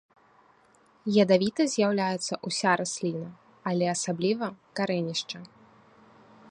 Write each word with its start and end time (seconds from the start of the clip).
Ядавітай 1.23 1.67
з'яўляецца 1.73 2.33
ўся 2.51 2.71
расліна, 2.81 3.29
але 3.73 3.85
асабліва 3.95 4.47
карэнішча. 4.81 5.37